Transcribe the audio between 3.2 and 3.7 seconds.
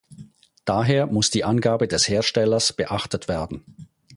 werden.